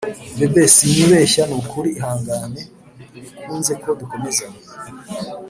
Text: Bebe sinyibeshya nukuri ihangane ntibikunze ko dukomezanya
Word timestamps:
Bebe 0.37 0.63
sinyibeshya 0.75 1.43
nukuri 1.49 1.89
ihangane 1.99 2.61
ntibikunze 3.11 3.73
ko 3.83 3.89
dukomezanya 3.99 4.59